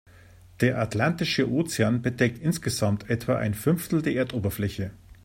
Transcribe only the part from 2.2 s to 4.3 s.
insgesamt etwa ein Fünftel der